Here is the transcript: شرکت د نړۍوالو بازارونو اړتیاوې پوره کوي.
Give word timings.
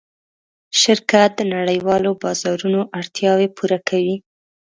شرکت 0.81 1.29
د 1.35 1.41
نړۍوالو 1.53 2.11
بازارونو 2.21 2.81
اړتیاوې 2.99 3.47
پوره 3.57 3.79
کوي. 3.89 4.17